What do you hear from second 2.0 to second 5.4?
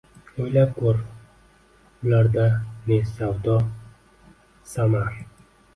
ularda ne savdo, samar